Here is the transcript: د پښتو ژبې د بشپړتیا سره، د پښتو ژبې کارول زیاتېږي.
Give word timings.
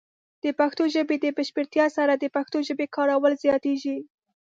د 0.43 0.45
پښتو 0.59 0.83
ژبې 0.93 1.15
د 1.19 1.25
بشپړتیا 1.37 1.85
سره، 1.97 2.13
د 2.17 2.25
پښتو 2.35 2.57
ژبې 2.67 2.85
کارول 2.95 3.33
زیاتېږي. 3.43 3.97